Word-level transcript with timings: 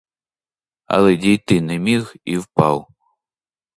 Але 0.85 1.15
дійти 1.15 1.61
не 1.61 1.79
міг 1.79 2.15
і 2.25 2.37
впав. 2.37 2.87